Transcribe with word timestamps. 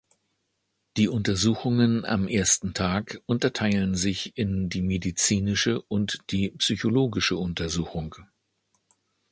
Die 0.97 1.07
Untersuchungen 1.07 2.05
am 2.05 2.27
ersten 2.27 2.73
Tag 2.73 3.21
unterteilen 3.27 3.93
sich 3.93 4.35
in 4.35 4.67
die 4.67 4.81
medizinische 4.81 5.79
und 5.79 6.17
die 6.31 6.49
psychologische 6.49 7.37
Untersuchung. 7.37 8.15